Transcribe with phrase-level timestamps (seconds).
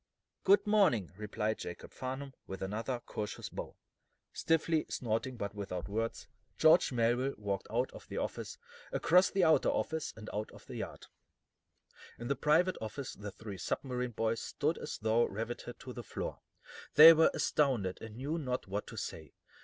[0.43, 3.75] "Good morning," replied Jacob Farnum, with another courteous bow.
[4.33, 6.27] Stiffly, snorting but without words,
[6.57, 8.57] George Melville walked out of the office,
[8.91, 11.05] across the outer office, and out into the yard.
[12.17, 16.39] In the private office the three submarine boys stood as though riveted to the floor.
[16.95, 19.33] They were astounded, and knew not what to say.